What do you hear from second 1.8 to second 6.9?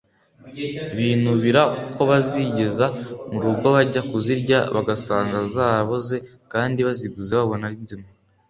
ko bazigeza mu rugo bajya kuzirya bagasanga zaraboze kandi